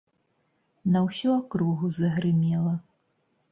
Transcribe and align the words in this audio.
На 0.95 0.99
ўсю 1.09 1.29
акругу 1.35 1.91
загрымела. 2.01 2.75